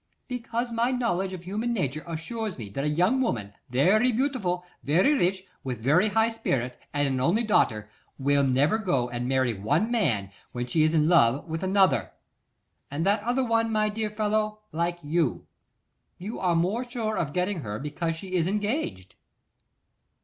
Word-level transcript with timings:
'Because 0.27 0.71
my 0.71 0.89
knowledge 0.89 1.31
of 1.31 1.43
human 1.43 1.73
nature 1.73 2.03
assures 2.07 2.57
me 2.57 2.69
that 2.69 2.83
a 2.83 2.89
young 2.89 3.21
woman, 3.21 3.53
very 3.69 4.11
beautiful, 4.11 4.65
very 4.81 5.13
rich, 5.13 5.43
with 5.63 5.77
a 5.77 5.83
very 5.83 6.09
high 6.09 6.29
spirit, 6.29 6.75
and 6.91 7.07
an 7.07 7.19
only 7.19 7.43
daughter, 7.43 7.87
will 8.17 8.43
never 8.43 8.79
go 8.79 9.09
and 9.11 9.27
marry 9.27 9.53
one 9.53 9.91
man 9.91 10.31
when 10.53 10.65
she 10.65 10.81
is 10.81 10.95
in 10.95 11.07
love 11.07 11.47
with 11.47 11.61
another, 11.61 12.13
and 12.89 13.05
that 13.05 13.21
other 13.21 13.43
one, 13.45 13.71
my 13.71 13.89
dear 13.89 14.09
fellow, 14.09 14.61
like 14.71 14.97
you. 15.03 15.45
You 16.17 16.39
are 16.39 16.55
more 16.55 16.83
sure 16.83 17.15
of 17.15 17.31
getting 17.31 17.59
her 17.59 17.77
because 17.77 18.15
she 18.15 18.33
is 18.33 18.47
engaged. 18.47 19.13